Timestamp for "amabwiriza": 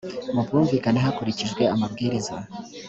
1.73-2.35